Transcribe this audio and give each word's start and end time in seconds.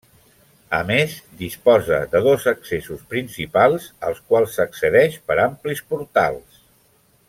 A 0.77 0.77
més, 0.91 1.17
disposa 1.41 1.99
de 2.15 2.21
dos 2.29 2.47
accessos 2.53 3.05
principals 3.13 3.87
als 4.11 4.25
quals 4.31 4.59
s'accedeix 4.59 5.23
per 5.31 5.39
amplis 5.49 5.89
portals. 5.95 6.63